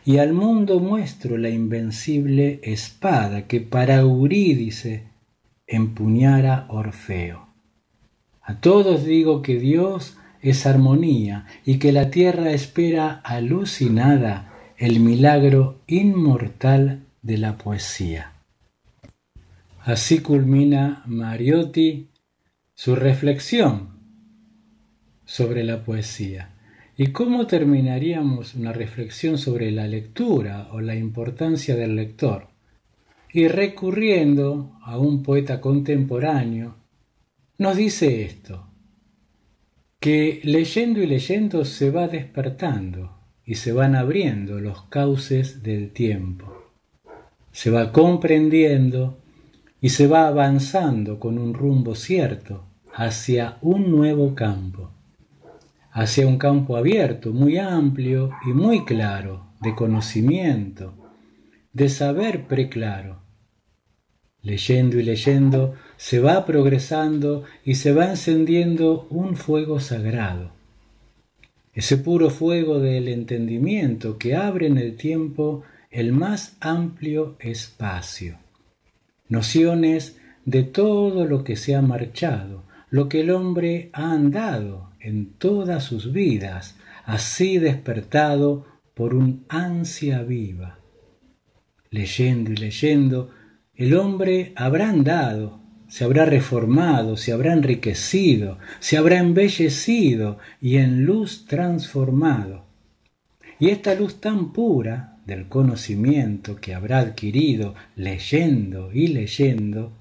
[0.04, 5.04] y al mundo muestro la invencible espada que para Eurídice
[5.66, 7.48] empuñara Orfeo.
[8.42, 15.80] A todos digo que Dios es armonía y que la tierra espera alucinada el milagro
[15.86, 18.32] inmortal de la poesía.
[19.84, 22.08] Así culmina Mariotti
[22.74, 23.90] su reflexión
[25.24, 26.51] sobre la poesía.
[26.96, 32.48] ¿Y cómo terminaríamos una reflexión sobre la lectura o la importancia del lector?
[33.32, 36.76] Y recurriendo a un poeta contemporáneo,
[37.56, 38.66] nos dice esto,
[40.00, 43.16] que leyendo y leyendo se va despertando
[43.46, 46.72] y se van abriendo los cauces del tiempo.
[47.52, 49.18] Se va comprendiendo
[49.80, 54.90] y se va avanzando con un rumbo cierto hacia un nuevo campo,
[55.92, 60.94] hacia un campo abierto, muy amplio y muy claro, de conocimiento,
[61.72, 63.20] de saber preclaro.
[64.42, 70.50] Leyendo y leyendo se va progresando y se va encendiendo un fuego sagrado,
[71.74, 78.42] ese puro fuego del entendimiento que abre en el tiempo el más amplio espacio
[79.32, 85.32] nociones de todo lo que se ha marchado, lo que el hombre ha andado en
[85.34, 90.78] todas sus vidas, así despertado por un ansia viva.
[91.90, 93.30] Leyendo y leyendo,
[93.74, 101.04] el hombre habrá andado, se habrá reformado, se habrá enriquecido, se habrá embellecido y en
[101.04, 102.64] luz transformado.
[103.58, 109.92] Y esta luz tan pura del conocimiento que habrá adquirido leyendo y leyendo,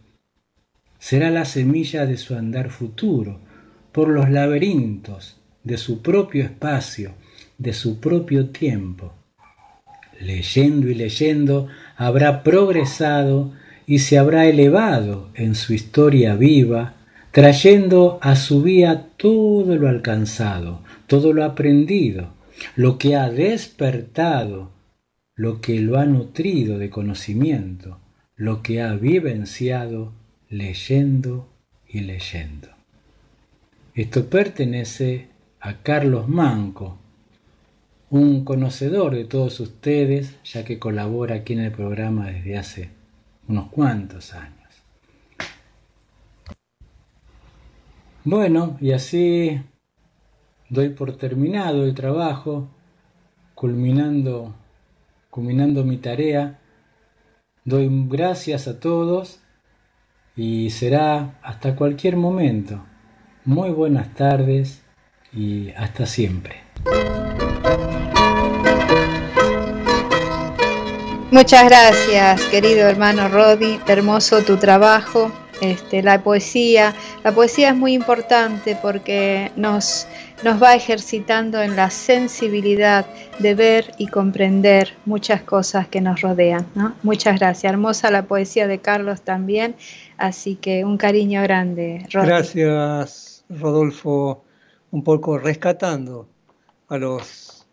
[1.00, 3.40] será la semilla de su andar futuro
[3.92, 7.14] por los laberintos de su propio espacio,
[7.58, 9.14] de su propio tiempo.
[10.20, 11.68] Leyendo y leyendo
[11.98, 13.54] habrá progresado
[13.86, 16.96] y se habrá elevado en su historia viva,
[17.32, 22.34] trayendo a su vía todo lo alcanzado, todo lo aprendido,
[22.76, 24.72] lo que ha despertado,
[25.36, 28.00] lo que lo ha nutrido de conocimiento,
[28.36, 30.14] lo que ha vivenciado
[30.50, 31.50] leyendo
[31.88, 32.71] y leyendo.
[33.94, 35.28] Esto pertenece
[35.60, 36.98] a Carlos Manco,
[38.10, 42.90] un conocedor de todos ustedes, ya que colabora aquí en el programa desde hace
[43.50, 44.56] unos cuantos años.
[48.24, 49.62] Bueno, y así
[50.70, 52.70] doy por terminado el trabajo,
[53.56, 54.54] culminando,
[55.84, 56.62] mi tarea.
[57.66, 59.42] Doy gracias a todos
[60.38, 62.86] y será hasta cualquier momento.
[63.46, 64.82] Muy buenas tardes
[65.34, 66.58] y hasta siempre.
[71.32, 73.80] Muchas gracias, querido hermano Rodi.
[73.88, 75.32] Hermoso tu trabajo.
[75.62, 80.08] Este, la poesía, la poesía es muy importante porque nos,
[80.44, 83.06] nos va ejercitando en la sensibilidad
[83.38, 86.66] de ver y comprender muchas cosas que nos rodean.
[87.04, 87.72] Muchas gracias.
[87.72, 89.76] Hermosa la poesía de Carlos también,
[90.18, 92.06] así que un cariño grande.
[92.12, 94.46] Gracias, Rodolfo,
[94.92, 96.30] un poco rescatando
[96.88, 97.68] a los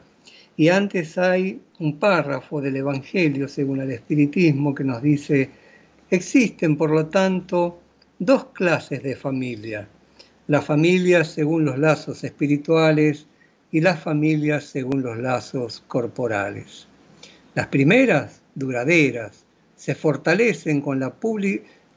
[0.58, 5.50] y antes hay un párrafo del Evangelio según el Espiritismo que nos dice,
[6.10, 7.78] existen por lo tanto
[8.18, 9.88] dos clases de familia,
[10.48, 13.28] la familia según los lazos espirituales
[13.70, 16.88] y las familias según los lazos corporales.
[17.54, 19.44] Las primeras, duraderas,
[19.76, 21.14] se fortalecen con la,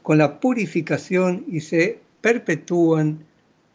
[0.03, 3.25] con la purificación y se perpetúan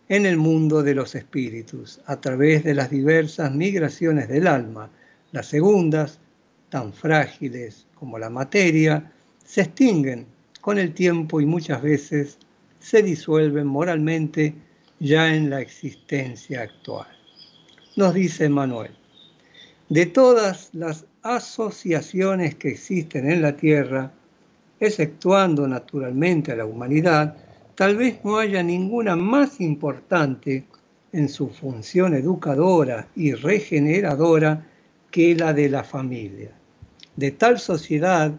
[0.09, 4.90] en el mundo de los espíritus a través de las diversas migraciones del alma.
[5.32, 6.20] Las segundas,
[6.68, 9.12] tan frágiles como la materia,
[9.44, 10.26] se extinguen
[10.61, 12.38] con el tiempo y muchas veces
[12.78, 14.54] se disuelven moralmente
[15.00, 17.09] ya en la existencia actual.
[17.96, 18.92] Nos dice Manuel,
[19.88, 24.12] de todas las asociaciones que existen en la Tierra,
[24.78, 27.36] exceptuando naturalmente a la humanidad,
[27.77, 30.64] tal vez no haya ninguna más importante
[31.12, 34.66] en su función educadora y regeneradora
[35.11, 36.51] que la de la familia.
[37.14, 38.33] De tal sociedad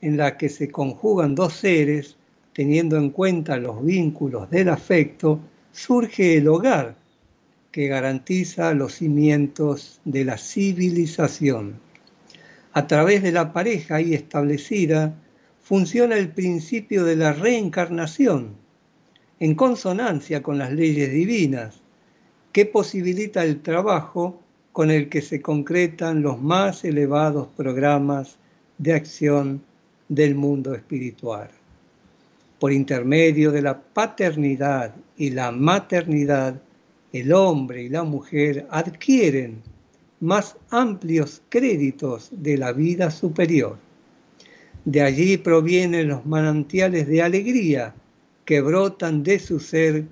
[0.00, 2.16] en la que se conjugan dos seres,
[2.52, 5.38] teniendo en cuenta los vínculos del afecto,
[5.70, 6.96] surge el hogar,
[7.70, 11.76] que garantiza los cimientos de la civilización
[12.78, 15.12] a través de la pareja ahí establecida,
[15.60, 18.54] funciona el principio de la reencarnación,
[19.40, 21.80] en consonancia con las leyes divinas,
[22.52, 24.40] que posibilita el trabajo
[24.72, 28.38] con el que se concretan los más elevados programas
[28.78, 29.62] de acción
[30.08, 31.50] del mundo espiritual.
[32.58, 36.60] Por intermedio de la paternidad y la maternidad,
[37.12, 39.62] el hombre y la mujer adquieren
[40.20, 43.78] más amplios créditos de la vida superior.
[44.84, 47.94] De allí provienen los manantiales de alegría
[48.48, 50.06] que brotan de su ser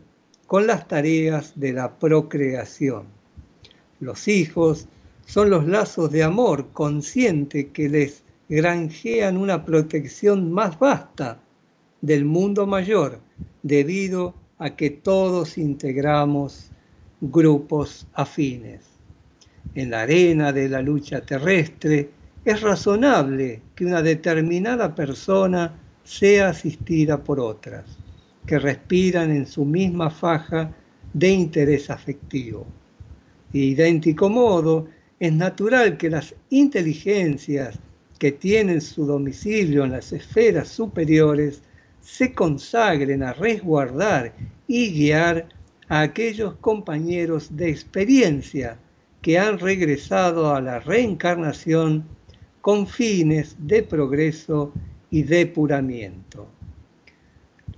[0.46, 3.06] con las tareas de la procreación.
[3.98, 4.88] Los hijos
[5.24, 11.40] son los lazos de amor consciente que les granjean una protección más vasta
[12.02, 13.20] del mundo mayor
[13.62, 16.70] debido a que todos integramos
[17.22, 18.82] grupos afines.
[19.74, 22.10] En la arena de la lucha terrestre
[22.44, 27.86] es razonable que una determinada persona sea asistida por otras,
[28.46, 30.72] que respiran en su misma faja
[31.12, 32.66] de interés afectivo.
[33.52, 34.88] De idéntico modo,
[35.18, 37.78] es natural que las inteligencias
[38.18, 41.62] que tienen su domicilio en las esferas superiores
[42.00, 44.32] se consagren a resguardar
[44.68, 45.48] y guiar
[45.88, 48.78] a aquellos compañeros de experiencia
[49.22, 52.04] que han regresado a la reencarnación
[52.60, 54.72] con fines de progreso
[55.10, 56.55] y depuramiento.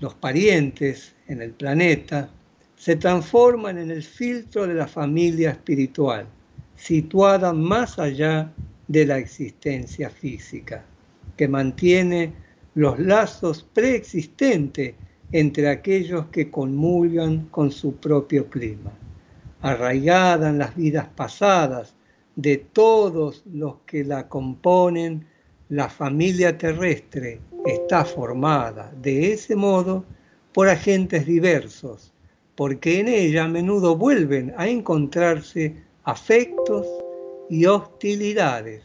[0.01, 2.31] Los parientes en el planeta
[2.77, 6.27] se transforman en el filtro de la familia espiritual
[6.79, 8.53] situada más allá
[8.87, 10.85] de la existencia física,
[11.37, 12.33] que mantiene
[12.75, 14.95] los lazos preexistentes
[15.33, 18.93] entre aquellos que comulgan con su propio clima,
[19.61, 21.95] arraigada en las vidas pasadas
[22.37, 25.27] de todos los que la componen,
[25.69, 30.05] la familia terrestre está formada de ese modo
[30.55, 32.13] por agentes diversos,
[32.55, 37.05] porque en ella a menudo vuelven a encontrarse afectos
[37.49, 38.83] y hostilidades,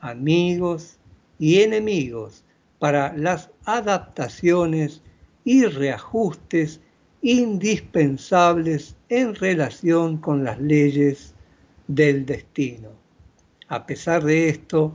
[0.00, 0.98] amigos
[1.38, 2.44] y enemigos
[2.78, 5.02] para las adaptaciones
[5.44, 6.80] y reajustes
[7.20, 11.34] indispensables en relación con las leyes
[11.88, 12.88] del destino.
[13.68, 14.94] A pesar de esto,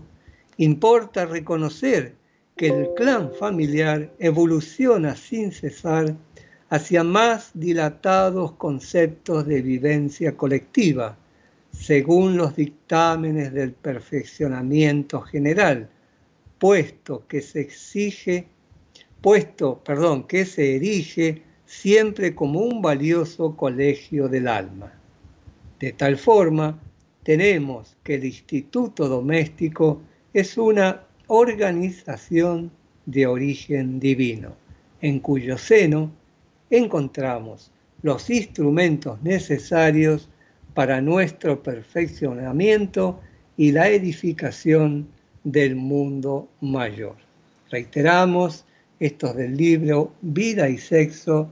[0.57, 2.22] importa reconocer
[2.56, 6.16] que el clan familiar evoluciona sin cesar
[6.70, 11.18] hacia más dilatados conceptos de vivencia colectiva,
[11.72, 15.89] según los dictámenes del perfeccionamiento general,
[16.60, 18.47] puesto que se exige,
[19.22, 24.93] puesto, perdón, que se erige siempre como un valioso colegio del alma.
[25.80, 26.80] De tal forma,
[27.24, 30.01] tenemos que el Instituto Doméstico
[30.34, 32.71] es una organización
[33.05, 34.55] de origen divino,
[35.01, 36.11] en cuyo seno
[36.69, 37.71] encontramos
[38.01, 40.30] los instrumentos necesarios
[40.74, 43.19] para nuestro perfeccionamiento
[43.57, 45.07] y la edificación
[45.43, 47.15] del mundo mayor.
[47.69, 48.65] Reiteramos,
[48.99, 51.49] esto del libro Vida y Sexo,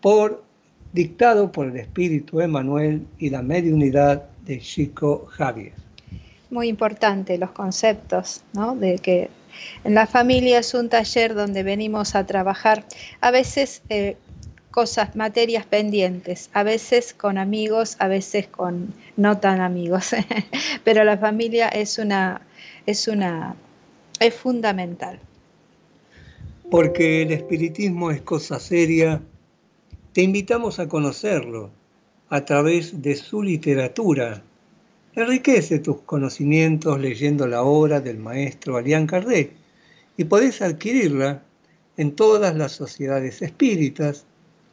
[0.00, 0.44] por,
[0.92, 5.87] dictado por el Espíritu Emanuel y la mediunidad de Chico Javier.
[6.50, 8.74] Muy importante los conceptos, ¿no?
[8.74, 9.30] De que
[9.84, 12.84] en la familia es un taller donde venimos a trabajar.
[13.20, 14.16] A veces eh,
[14.70, 20.14] cosas, materias pendientes, a veces con amigos, a veces con no tan amigos,
[20.84, 22.42] pero la familia es una,
[22.86, 23.56] es una,
[24.20, 25.18] es fundamental.
[26.70, 29.22] Porque el espiritismo es cosa seria,
[30.12, 31.70] te invitamos a conocerlo
[32.28, 34.42] a través de su literatura.
[35.18, 39.50] Enriquece tus conocimientos leyendo la obra del maestro Alián Kardec
[40.16, 41.42] y podés adquirirla
[41.96, 44.26] en todas las sociedades espíritas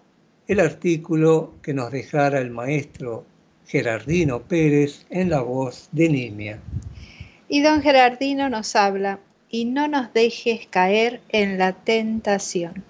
[0.47, 3.25] el artículo que nos dejara el maestro
[3.65, 6.59] Gerardino Pérez en la voz de Nimia.
[7.47, 9.19] Y don Gerardino nos habla,
[9.49, 12.83] y no nos dejes caer en la tentación.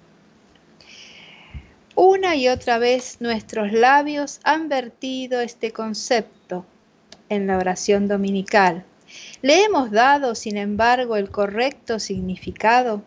[1.94, 6.64] Una y otra vez nuestros labios han vertido este concepto
[7.28, 8.84] en la oración dominical
[9.42, 13.02] ¿Le hemos dado, sin embargo, el correcto significado?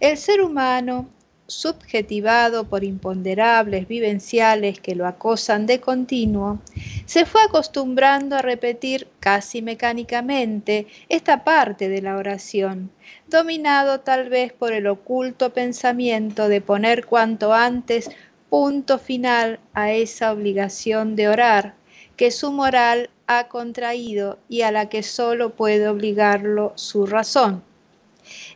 [0.00, 1.08] El ser humano
[1.52, 6.60] subjetivado por imponderables vivenciales que lo acosan de continuo,
[7.04, 12.90] se fue acostumbrando a repetir casi mecánicamente esta parte de la oración,
[13.28, 18.10] dominado tal vez por el oculto pensamiento de poner cuanto antes
[18.48, 21.74] punto final a esa obligación de orar
[22.16, 27.62] que su moral ha contraído y a la que solo puede obligarlo su razón.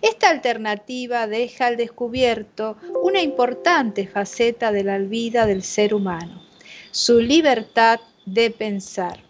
[0.02, 6.42] Esta alternativa deja al descubierto una importante faceta de la vida del ser humano,
[6.90, 9.26] su libertad de pensar.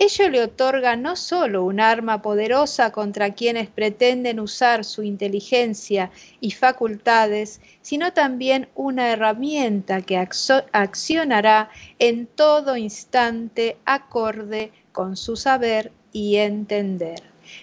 [0.00, 6.52] Ello le otorga no solo un arma poderosa contra quienes pretenden usar su inteligencia y
[6.52, 16.36] facultades, sino también una herramienta que accionará en todo instante acorde con su saber y
[16.36, 17.22] entender.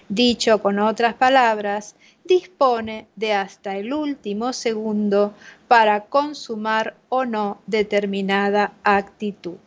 [0.10, 1.96] Dicho con otras palabras,
[2.26, 5.34] dispone de hasta el último segundo
[5.68, 9.58] para consumar o no determinada actitud.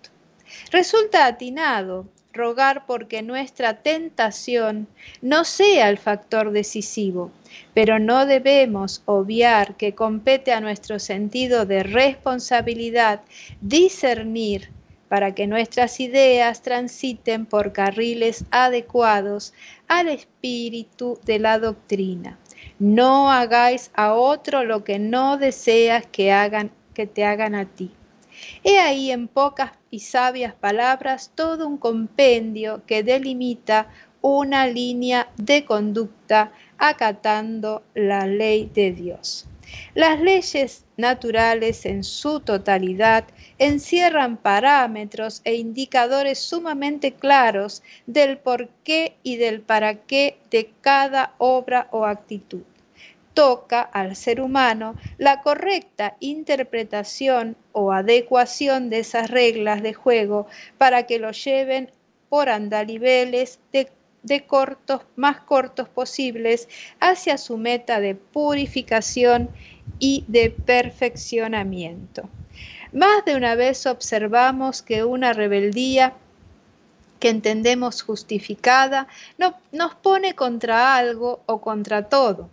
[0.70, 4.86] Resulta atinado rogar porque nuestra tentación
[5.22, 7.30] no sea el factor decisivo,
[7.74, 13.22] pero no debemos obviar que compete a nuestro sentido de responsabilidad
[13.60, 14.70] discernir
[15.08, 19.54] para que nuestras ideas transiten por carriles adecuados
[19.88, 22.38] al espíritu de la doctrina.
[22.78, 27.92] No hagáis a otro lo que no deseas que hagan que te hagan a ti.
[28.62, 33.88] He ahí en pocas y sabias palabras todo un compendio que delimita
[34.20, 39.46] una línea de conducta acatando la ley de Dios.
[39.94, 43.24] Las leyes naturales en su totalidad
[43.58, 51.34] encierran parámetros e indicadores sumamente claros del por qué y del para qué de cada
[51.38, 52.62] obra o actitud.
[53.34, 60.46] Toca al ser humano la correcta interpretación o adecuación de esas reglas de juego
[60.76, 61.90] para que lo lleven
[62.28, 63.88] por andaliveles de,
[64.22, 66.68] de cortos, más cortos posibles
[67.00, 69.50] hacia su meta de purificación
[69.98, 72.28] y de perfeccionamiento.
[72.92, 76.14] Más de una vez observamos que una rebeldía
[77.20, 79.08] que entendemos justificada
[79.38, 82.48] no, nos pone contra algo o contra todo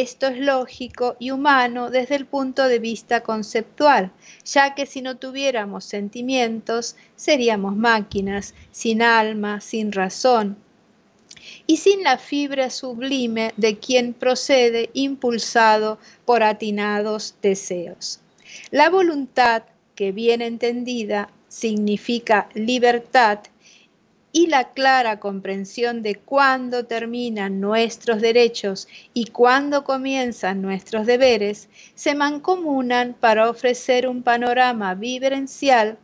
[0.00, 4.10] esto es lógico y humano desde el punto de vista conceptual,
[4.44, 10.56] ya que si no tuviéramos sentimientos, seríamos máquinas, sin alma, sin razón,
[11.66, 18.20] y sin la fibra sublime de quien procede impulsado por atinados deseos.
[18.70, 19.62] La voluntad,
[19.94, 23.40] que bien entendida significa libertad,
[24.34, 32.16] y la clara comprensión de cuándo terminan nuestros derechos y cuándo comienzan nuestros deberes, se
[32.16, 35.98] mancomunan para ofrecer un panorama vivencial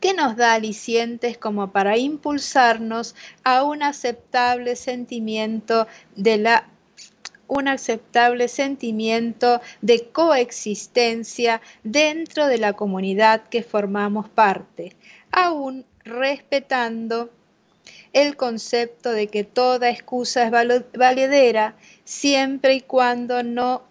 [0.00, 5.86] que nos da alicientes como para impulsarnos a un aceptable sentimiento
[6.16, 6.68] de la
[7.48, 14.94] un aceptable sentimiento de coexistencia dentro de la comunidad que formamos parte,
[15.32, 17.30] aún respetando
[18.12, 20.50] el concepto de que toda excusa es
[20.92, 21.74] valedera
[22.04, 23.87] siempre y cuando no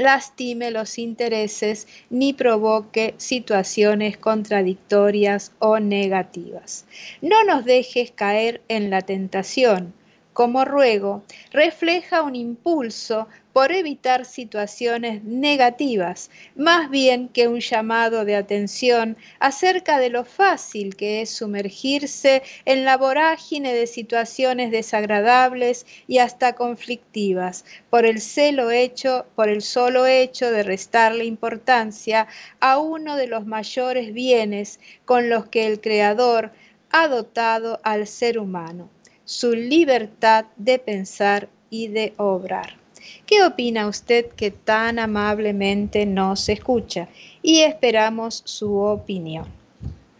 [0.00, 6.86] lastime los intereses ni provoque situaciones contradictorias o negativas.
[7.20, 9.94] No nos dejes caer en la tentación.
[10.32, 11.22] Como ruego,
[11.52, 19.98] refleja un impulso por evitar situaciones negativas, más bien que un llamado de atención acerca
[19.98, 27.64] de lo fácil que es sumergirse en la vorágine de situaciones desagradables y hasta conflictivas,
[27.90, 32.28] por el celo hecho, por el solo hecho de restarle importancia
[32.60, 36.52] a uno de los mayores bienes con los que el Creador
[36.90, 38.90] ha dotado al ser humano,
[39.24, 42.79] su libertad de pensar y de obrar.
[43.26, 47.08] ¿Qué opina usted que tan amablemente nos escucha?
[47.42, 49.46] Y esperamos su opinión.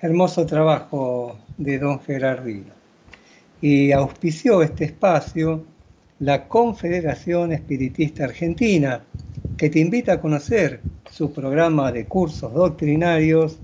[0.01, 2.72] Hermoso trabajo de don Gerardino.
[3.61, 5.64] Y auspició este espacio
[6.20, 9.03] la Confederación Espiritista Argentina,
[9.57, 10.80] que te invita a conocer
[11.11, 13.59] su programa de cursos doctrinarios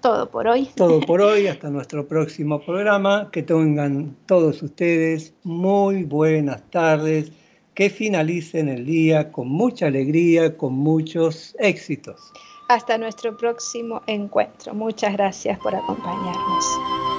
[0.00, 0.68] todo por hoy.
[0.76, 3.30] Todo por hoy, hasta nuestro próximo programa.
[3.30, 7.32] Que tengan todos ustedes muy buenas tardes,
[7.74, 12.32] que finalicen el día con mucha alegría, con muchos éxitos.
[12.68, 14.74] Hasta nuestro próximo encuentro.
[14.74, 17.15] Muchas gracias por acompañarnos.